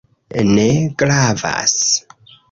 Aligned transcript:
Ne 0.53 0.63
gravas. 1.01 1.75